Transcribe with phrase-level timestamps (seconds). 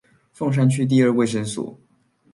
[0.33, 1.79] 鳳山區第二衛生所